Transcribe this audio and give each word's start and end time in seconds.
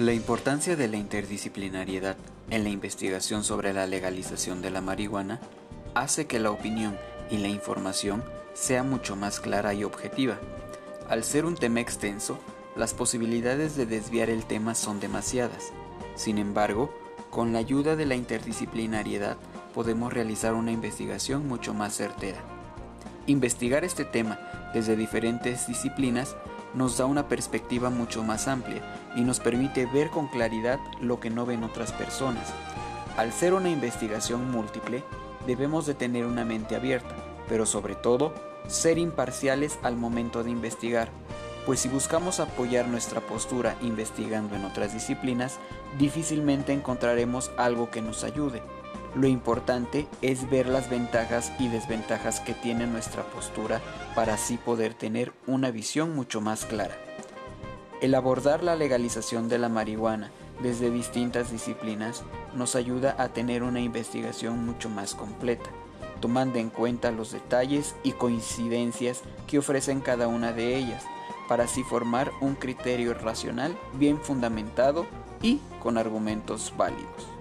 La 0.00 0.14
importancia 0.14 0.76
de 0.76 0.88
la 0.88 0.96
interdisciplinariedad 0.96 2.16
en 2.48 2.64
la 2.64 2.70
investigación 2.70 3.44
sobre 3.44 3.74
la 3.74 3.86
legalización 3.86 4.62
de 4.62 4.70
la 4.70 4.80
marihuana 4.80 5.40
hace 5.92 6.26
que 6.26 6.40
la 6.40 6.50
opinión 6.50 6.96
y 7.30 7.36
la 7.36 7.48
información 7.48 8.24
sea 8.54 8.82
mucho 8.82 9.14
más 9.14 9.40
clara 9.40 9.74
y 9.74 9.84
objetiva. 9.84 10.38
Al 11.10 11.22
ser 11.22 11.44
un 11.44 11.54
tema 11.54 11.80
extenso, 11.80 12.38
las 12.76 12.94
posibilidades 12.94 13.76
de 13.76 13.84
desviar 13.84 14.30
el 14.30 14.46
tema 14.46 14.74
son 14.74 15.00
demasiadas. 15.00 15.70
Sin 16.14 16.38
embargo, 16.38 16.90
con 17.28 17.52
la 17.52 17.58
ayuda 17.58 17.94
de 17.94 18.06
la 18.06 18.14
interdisciplinariedad 18.14 19.36
podemos 19.74 20.14
realizar 20.14 20.54
una 20.54 20.72
investigación 20.72 21.46
mucho 21.46 21.74
más 21.74 21.94
certera. 21.94 22.38
Investigar 23.26 23.84
este 23.84 24.06
tema 24.06 24.40
desde 24.72 24.96
diferentes 24.96 25.66
disciplinas 25.66 26.36
nos 26.74 26.96
da 26.96 27.06
una 27.06 27.28
perspectiva 27.28 27.90
mucho 27.90 28.22
más 28.22 28.48
amplia 28.48 28.82
y 29.16 29.22
nos 29.22 29.40
permite 29.40 29.86
ver 29.86 30.10
con 30.10 30.28
claridad 30.28 30.78
lo 31.00 31.20
que 31.20 31.30
no 31.30 31.46
ven 31.46 31.64
otras 31.64 31.92
personas. 31.92 32.52
Al 33.16 33.32
ser 33.32 33.54
una 33.54 33.70
investigación 33.70 34.50
múltiple, 34.50 35.02
debemos 35.46 35.86
de 35.86 35.94
tener 35.94 36.26
una 36.26 36.44
mente 36.44 36.76
abierta, 36.76 37.14
pero 37.48 37.66
sobre 37.66 37.94
todo, 37.94 38.32
ser 38.66 38.98
imparciales 38.98 39.78
al 39.82 39.96
momento 39.96 40.44
de 40.44 40.50
investigar, 40.50 41.10
pues 41.66 41.80
si 41.80 41.88
buscamos 41.88 42.40
apoyar 42.40 42.88
nuestra 42.88 43.20
postura 43.20 43.76
investigando 43.82 44.56
en 44.56 44.64
otras 44.64 44.92
disciplinas, 44.92 45.58
difícilmente 45.98 46.72
encontraremos 46.72 47.50
algo 47.56 47.90
que 47.90 48.02
nos 48.02 48.24
ayude. 48.24 48.62
Lo 49.16 49.26
importante 49.26 50.06
es 50.22 50.48
ver 50.48 50.68
las 50.68 50.88
ventajas 50.88 51.52
y 51.58 51.66
desventajas 51.66 52.38
que 52.38 52.54
tiene 52.54 52.86
nuestra 52.86 53.24
postura 53.24 53.80
para 54.14 54.34
así 54.34 54.56
poder 54.56 54.94
tener 54.94 55.32
una 55.48 55.72
visión 55.72 56.14
mucho 56.14 56.40
más 56.40 56.64
clara. 56.64 56.96
El 58.00 58.14
abordar 58.14 58.62
la 58.62 58.76
legalización 58.76 59.48
de 59.48 59.58
la 59.58 59.68
marihuana 59.68 60.30
desde 60.62 60.90
distintas 60.90 61.50
disciplinas 61.50 62.22
nos 62.54 62.76
ayuda 62.76 63.16
a 63.18 63.28
tener 63.30 63.64
una 63.64 63.80
investigación 63.80 64.64
mucho 64.64 64.88
más 64.88 65.16
completa, 65.16 65.70
tomando 66.20 66.60
en 66.60 66.70
cuenta 66.70 67.10
los 67.10 67.32
detalles 67.32 67.96
y 68.04 68.12
coincidencias 68.12 69.22
que 69.48 69.58
ofrecen 69.58 70.00
cada 70.00 70.28
una 70.28 70.52
de 70.52 70.76
ellas, 70.76 71.02
para 71.48 71.64
así 71.64 71.82
formar 71.82 72.30
un 72.40 72.54
criterio 72.54 73.12
racional 73.14 73.76
bien 73.94 74.20
fundamentado 74.20 75.04
y 75.42 75.58
con 75.82 75.98
argumentos 75.98 76.72
válidos. 76.76 77.39